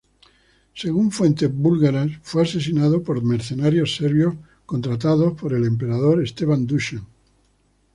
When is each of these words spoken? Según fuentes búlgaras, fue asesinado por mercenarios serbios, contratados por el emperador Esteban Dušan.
Según 0.73 1.11
fuentes 1.11 1.53
búlgaras, 1.55 2.09
fue 2.23 2.41
asesinado 2.41 3.03
por 3.03 3.23
mercenarios 3.23 3.95
serbios, 3.97 4.33
contratados 4.65 5.35
por 5.39 5.53
el 5.53 5.63
emperador 5.65 6.23
Esteban 6.23 6.65
Dušan. 6.65 7.05